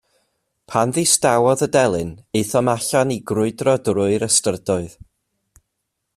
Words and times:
Pan 0.71 0.93
ddistawodd 0.95 1.61
y 1.65 1.67
delyn, 1.75 2.09
aethom 2.39 2.73
allan 2.75 3.15
i 3.17 3.19
grwydro 3.33 3.77
drwy'r 3.89 4.27
ystrydoedd. 4.31 4.99